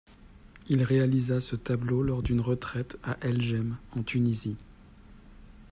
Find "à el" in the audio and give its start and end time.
3.03-3.39